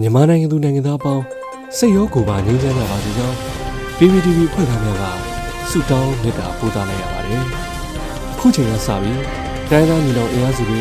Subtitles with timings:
[0.00, 1.24] မြန်မာနိုင်ငံသူနိုင်ငံသားအပေါင်း
[1.76, 3.36] စိတ်ရောကိုယ်ပါငြိမ်းချမ်းကြပါစေကြောင်း
[3.96, 5.04] PPTV ဖွဲ့သားများက
[5.70, 7.42] ဆုတောင်းမေတ္တာပို့သလိုက်ရပါတယ်။
[8.32, 9.20] အခုချိန်ကစပြီး
[9.70, 10.80] တိုင်းသားညီနောင်အင်အားစုတွေ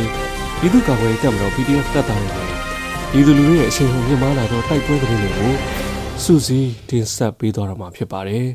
[0.60, 2.48] ပြည်သူ့ကာကွယ်ရေးတပ်မတော် PDF တပ်သားတွေနဲ့
[3.12, 5.54] ပြည်သူလူထုရဲ့အချိန်ဟုန်မြင့်မားလာသောတိုက်ပွဲသတင်းတွေကို
[6.24, 8.46] စူးစီးတင်ဆက်ပေးသွားတော့မှာဖြစ်ပါတယ်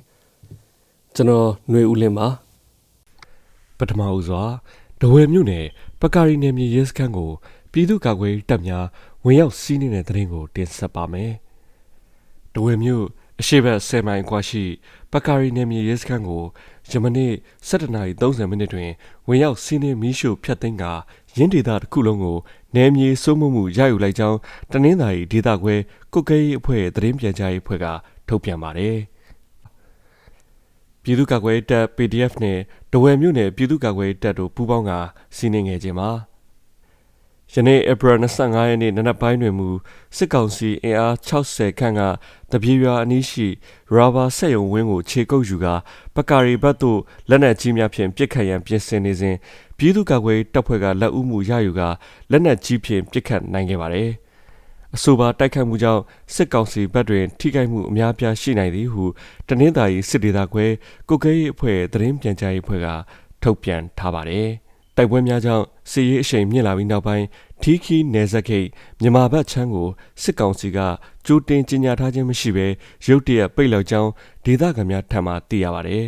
[1.15, 2.29] ။ကျွန်တော်ຫນွေဦးလင်းပါ
[3.79, 4.43] ပထမဦးစွာ
[5.01, 5.67] ဒဝဲမြို့နယ်
[6.01, 7.31] ပကာရီနယ်မြေရဲစခန်းကို
[7.73, 8.87] ပြည်သူ့ကာကွယ်ရေးတပ်များ
[9.29, 11.33] ဝင်ရောက်စီးနေတဲ့သတင်းကိုတင်ဆက်ပါမယ်။
[12.55, 13.05] ဒဝဲမြို့
[13.41, 14.65] အရှိတ်10မိုင်ကွာရှိ
[15.13, 16.45] ပကာရီနယ်မြေရဲစခန်းကို
[16.91, 17.33] ယမနေ့
[17.69, 18.91] 17:30မိနစ်တွင်
[19.29, 20.93] ဝင်ရောက်စီးနှင်းမီးရှို့ဖျက်သိမ်းကာ
[21.37, 22.39] ရင်းဒေသတစ်ခုလုံးကို
[22.75, 24.39] နယ်မြေစိုးမိုးမှုရယူလိုက်ကြောင်း
[24.73, 25.75] တနင်္သာရီဒေသခွဲ
[26.13, 27.87] ကုတ်ကဲရေးအဖွဲ့သတင်းပြန်ကြားရေးအဖွဲ့က
[28.29, 28.97] ထုတ်ပြန်ပါတယ်။
[31.03, 32.59] ပြည်သူ့ကာကွယ်ရေးတပ် PDF နဲ့
[32.93, 34.93] ဒဝယ်မြို့နယ်ပြည်သူ့ကာကွယ်ရေးတပ်တို့ပူးပေါင်းက
[35.37, 36.11] စီးနှင်းငယ်ခြင်းပါ
[37.55, 39.69] ယနေ့ဧပြီ25ရက်နေ့နနက်ပိုင်းတွင်မူ
[40.17, 42.01] စစ်ကောင်စီအင်အား60ခန့်က
[42.53, 43.47] တပြေရွာအနီးရှိ
[43.95, 45.75] ရာဘာဆက်ယုံဝင်းကိုခြေကုပ်ယူကာ
[46.15, 49.37] ပကာရီဘတ်သို့လက်နက်ကြီးများဖြင့်ပစ်ခတ်ရန်ပြင်ဆင်နေစဉ်
[49.79, 51.89] ပြည်သူ့ကာကွယ်တပ်ဖွဲ့ကလက်ဦးမှုရယူကာ
[52.31, 54.11] လက်နက်ကြီးဖြင့်ပစ်ခတ်နိုင်ခဲ့ပါသည်
[54.95, 56.03] အဆိုပါတိုက်ခိုက်မှုကြောင့်
[56.35, 59.05] စစ်ကောင်စီဘက်တွင် ထိခိုက်မှုအများပြားရှိနိုင်သည်ဟု
[59.49, 60.67] တနင်္သာရီစစ်ဒေသခွဲ
[61.09, 62.89] ကုတ်ကဲရေးအဖွဲ့သတင်းပြန်ကြားရေးအဖွဲ့က
[63.43, 64.51] ထုတ်ပြန်ထားပါတယ်။
[65.01, 67.27] တိုက်ပွဲများကြောင့်စစ်ရေးအရှိန်မြင့်လာပြီးနောက်ပိုင်း
[67.63, 68.69] ထီးခီနယ်ဇက်ခိတ်
[69.01, 69.89] မြန်မာဘက်ချမ်းကို
[70.23, 70.79] စစ်ကောင်စီက
[71.27, 72.67] ကြိုတင်ကြီးညာထားခြင်းမရှိဘဲ
[73.07, 74.11] ရုတ်တရက်ပိတ်လောက်ကြောင်း
[74.45, 76.07] ဒေသခံများထံမှသိရပါတယ်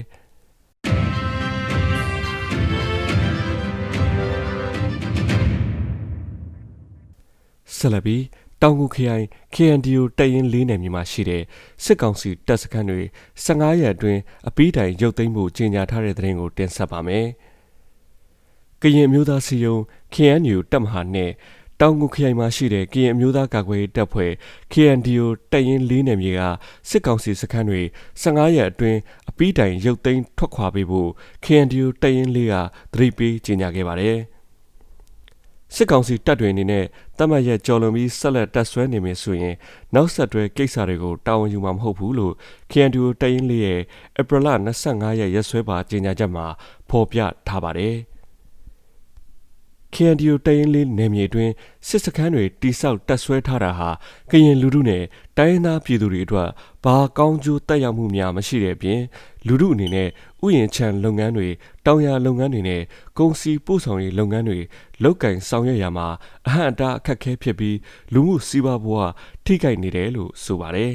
[7.76, 8.16] ဆလဘီ
[8.62, 11.42] တောင်ကူခရိုင် KNDO တပ်ရင်း၄နယ်မြေမှာရှိတဲ့
[11.84, 13.00] စစ်ကောင်စီတပ်စခန်းတွေ
[13.44, 17.28] 15ရက်အတွင်းအပီးတိုင်ရုပ်သိမ်းမှုကြေညာထားတဲ့သတင်းကိုတင်ဆက်ပါမယ်။
[18.82, 19.76] ကရင်မျိုးသားစီယုံ
[20.14, 21.30] KNU တပ်မဟာနဲ့
[21.80, 24.32] တောင်ငူခရိုင်မှာရှိတဲ့ကရင်အမျိုးသားကာကွယ်ရေးတပ်ဖွဲ့
[24.72, 26.42] KNDO တပ်ရင်း၄နယ်မြေက
[26.88, 27.80] စစ်ကောင်စီစခန်းတွေ
[28.22, 31.10] 15ရက်အတွင်းအပီးတိုင်ရုပ်သိမ်းထွက်ခွာပေးဖို့
[31.44, 32.54] KNDO တပ်ရင်း၄က
[32.92, 34.18] သတိပေးကြေညာခဲ့ပါတယ်။
[35.74, 36.84] စစ်ကောင်စီတပ်တွေအနေနဲ့
[37.18, 39.54] တမတ်ရက်ကြော်လွန်ပြီးဆက်လက်တပ်ဆွဲနေမယ်ဆိုရင်
[39.94, 42.34] နောက်ဆက်တွဲကိစ္စတွေကိုတာဝန်ယူမှာမဟုတ်ဘူးလို့
[42.70, 43.80] KNDO တပ်ရင်း၄ရဲ့
[44.20, 44.48] ဧပြီလ
[44.84, 46.46] 25ရက်ရက်စွဲပါကြေညာချက်မှာ
[46.88, 47.96] ဖော်ပြထားပါတယ်။
[49.94, 51.50] KNDO တရင်လေးနယ်မြေတွင်
[51.86, 53.90] စစ်စခန်းတွေတိစောက်တက်ဆွဲထားတာဟာ
[54.30, 55.02] ကရင်လူထုနဲ့
[55.36, 56.48] တိုင်းရင်းသားပြည်သူတွေအတွက်
[56.84, 59.00] ဘာကောင်းကျိုးတက်ရောက်မှုများမရှိတဲ့အပြင်
[59.46, 60.08] လူထုအနေနဲ့
[60.44, 61.48] ဥယျာဉ်ချမ်းလုပ်ငန်းတွေ
[61.86, 62.82] တောင်ယာလုပ်ငန်းတွေနဲ့
[63.18, 64.58] ကုန်စည်ပို့ဆောင်ရေးလုပ်ငန်းတွေ
[65.02, 66.08] လောက်ကင်ဆောင်ရွက်ရမှာ
[66.46, 67.76] အဟန့်အတားအခက်အခဲဖြစ်ပြီး
[68.12, 68.96] လူမှုစီးပွားဘဝ
[69.44, 70.92] ထိခိုက်နေတယ်လို့ဆိုပါတယ်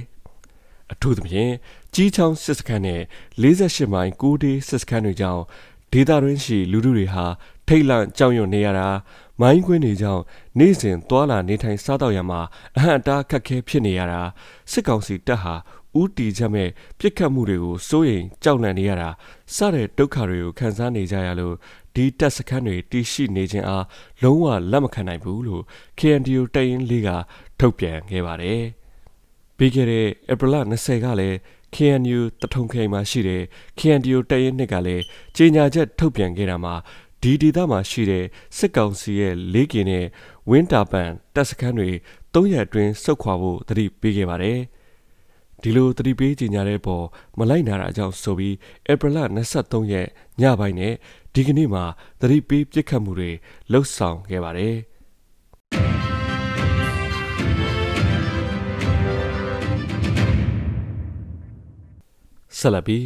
[0.92, 1.54] အထူးသဖြင့်
[1.94, 3.02] ကြီးချောင်းစစ်စခန်းနဲ့
[3.42, 5.44] 48မိုင်6ဒေးစစ်စခန်းတွေကြောင့်
[5.92, 7.26] ဒေသတွင်းရှိလူထုတွေဟာ
[7.68, 8.88] ထိတ်လန့်ကြောက်ရွံ့နေရတာ
[9.42, 10.24] မိုင်းခွင်းတွေကြောင့်
[10.60, 12.42] နေ့စဉ်သွာလာနေထိုင်စားတော့ရမှာ
[12.78, 14.22] အဟန့်အတားခက်ခဲဖြစ်နေရတာ
[14.72, 15.54] စစ်ကောင်စီတပ်ဟာ
[16.00, 19.10] ဥတီချက်မဲ့ပြစ်ခတ်မှုတွေကိုစိုးရိမ်ကြောက်လန့်နေရတာ
[19.56, 21.56] စတဲ့ဒုက္ခတွေကိုခံစားနေကြရလို့
[21.96, 23.86] ဒီတပ်စခန်းတွေတည်ရှိနေခြင်းအား
[24.24, 25.64] လုံးဝလက်မခံနိုင်ဘူးလို့
[26.00, 27.10] KNDO တရင်လေးက
[27.60, 28.64] ထုတ်ပြန်ခဲ့ပါတယ်
[29.58, 31.38] ပြီးခဲ့တဲ့ဧပြီလ20ကလည်း
[31.76, 33.44] KNU တထုံခိန်မှာရှိတဲ့
[33.80, 35.04] KNDO တရင်နှစ်ကလည်း
[35.36, 36.76] ကြေညာချက်ထုတ်ပြန်ခဲ့တာမှာ
[37.28, 38.26] ဒီဒေသမှာရှိတဲ့
[38.58, 40.06] စစ်ကောင်စီရဲ့လေးကင်နဲ့
[40.50, 41.90] ဝင်းတာပန်တပ်စခန်းတွေ
[42.34, 44.60] ၃ရက်အတွင်းစုတ်ခွာဖို့တတိပေးခဲ့ပါတယ်။
[45.62, 47.06] ဒီလိုတတိပေးကြေညာတဲ့ပေါ်
[47.38, 48.56] မလိုက်နာတာကြောင့်ဆိုပြီး
[48.92, 49.18] ဧပြီလ
[49.56, 50.08] 23ရက်
[50.42, 50.94] ညပိုင်းနဲ့
[51.34, 51.84] ဒီကနေ့မှာ
[52.22, 53.32] တတိပေးပြစ်ခတ်မှုတွေ
[53.72, 54.76] လှုပ်ဆောင်ခဲ့ပါတယ်။
[62.58, 63.06] ဆက်လက်ပြီး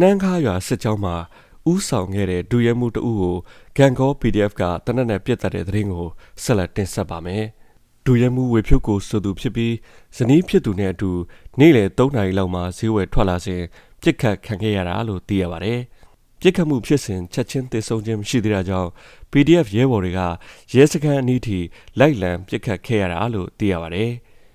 [0.00, 1.16] နှမ်းခါရွာစစ်ကြောင်းမှာ
[1.72, 3.36] ဥဆောင်ခဲ့တဲ့ဒူရဲမှုတဦးကို
[3.76, 6.08] ဂန်ကော PDF ကတနက်နဲ့ပြစ်တက်တဲ့သတင်းကို
[6.42, 7.44] ဆက်လက်တင်ဆက်ပါမယ်။
[8.04, 9.74] ဒူရဲမှုဝေဖြုတ်ကိုဆိုသူဖြစ်ပြီး
[10.16, 11.10] ဇနီးဖြစ်သူနဲ့အတူ
[11.58, 13.62] နေ့လယ်3နာရီလောက်မှာဈေးဝယ်ထွက်လာစဉ်
[14.02, 15.80] ပြစ်ခတ်ခံခဲ့ရတာလို့သိရပါတယ်။
[16.40, 18.90] ပြစ်ခတ်မှုဖြစ်စဉ်ချက်ချင်းတည်ဆုံခြင်းမရှိသေးတာကြောင့်
[19.32, 20.20] PDF ရဲဘော်တွေက
[20.74, 21.58] ရဲစခန်းအနီးထိ
[21.98, 24.10] လိုက်လံပြစ်ခတ်ခဲ့ရတာလို့သိရပါတယ်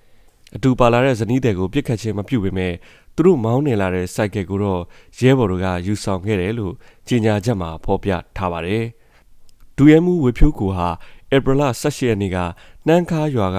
[0.56, 2.72] ။အတူပါလာတဲ့ဇနီးတဲ့ကိုပြစ်ခတ်ခြင်းမပြုပေမဲ့
[3.16, 4.82] သူတို့မောင်းနေလာတဲ့စိုက်ကယ်ကိုတော့
[5.18, 6.74] ရဲဘော်တို့ကယူဆောင်ခဲ့တယ်လို့
[7.08, 8.84] ကြေညာချက်မှာဖော်ပြထားပါတယ်။
[9.76, 10.88] ဒူရဲမှုဝေဖြိုးကိုဟာ
[11.34, 12.38] ဧပြီလ18ရက်နေ့က
[12.86, 13.58] နှမ်းခါရွာက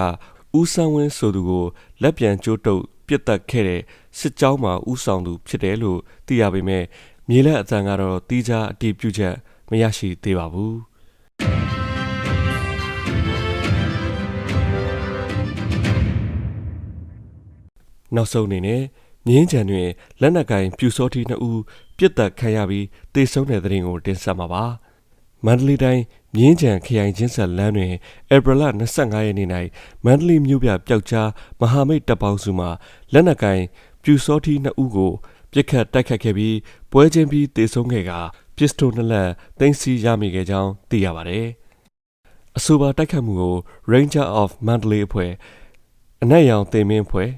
[0.59, 1.65] ဦးဆန်းဝင်းဆိုသူကို
[2.01, 3.81] လက်ပြန်ကျိုးတုပ်ပြစ်တက်ခဲ့တဲ့
[4.19, 6.83] စစ်ကြောင်းမှာဦးဆောင်သူဖြစ်တယ်လို့သိရပေမဲ့
[7.29, 9.35] မြေလက်အတန်ကတော့တီးခြားအတည်ပြုချက်
[9.69, 10.75] မရရှိသေးပါဘူး။
[18.15, 18.81] နောက်ဆုံးအနေနဲ့
[19.27, 19.89] မြင်းကြံတွင်
[20.21, 21.61] လက်နက်ကင်ပြူစောတိနှစ်ဦး
[21.97, 24.63] ပြစ်ဒဏ်ခံရပြီးတေဆုံးတဲ့တဲ့ရင်ကိုတင်ဆက်မှာပါ
[25.45, 26.03] မန္တလေးတိုင်း
[26.35, 27.93] မြင်းကြံခရိုင်ချင်းဆက်လမ်းတွင်
[28.35, 28.63] ဧပြီလ
[28.95, 29.49] 25ရက်နေ့၌
[30.05, 31.29] မန္တလေးမြို့ပြပျောက်ကြား
[31.59, 32.67] မဟာမိတ်တပ်ပေါင်းစုမှ
[33.13, 33.61] လက်နက်ကင်
[34.03, 35.11] ပြူစောထီး2ဦးကို
[35.51, 36.57] ပြစ်ခတ်တိုက်ခတ်ခဲ့ပြီး
[36.91, 38.11] ပွဲချင်းပြီးတေဆုံးခဲ့က
[38.57, 41.47] ပစ္စတိုနှစ်လက်သိမ်းဆည်းရမိခဲ့ကြောင်းသိရပါတယ်။
[42.57, 43.55] အဆိုပါတိုက်ခတ်မှုကို
[43.91, 45.31] Ranger of Mandalay အဖွဲ့
[46.23, 47.29] အနက်ရောင်တင်မင်းအဖွဲ့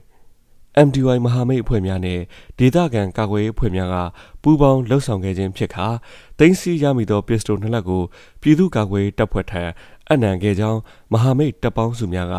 [0.87, 2.19] MDY မဟာမိတ်အဖွဲ့များနဲ့
[2.59, 3.95] ဒေသခံကာကွယ်ရေးအဖွဲ့များက
[4.41, 5.87] ပူးပေါင်းလှုပ်ဆောင်ခဲ့ခြင်းဖြစ်ခါ
[6.39, 8.03] တင်းစီရမိသောပစ္စတိုနှစ်လက်ကို
[8.41, 9.63] ပြည်သူ့ကာကွယ်ရေးတပ်ဖွဲ့ထံ
[10.09, 10.79] အနံခဲ့ကြောင်း
[11.11, 12.35] မဟာမိတ်တပ်ပေါင်းစုများက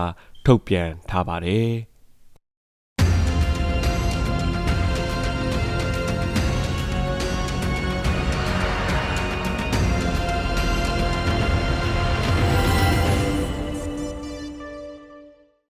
[0.46, 1.70] ထုတ်ပြန်ထားပါတယ်။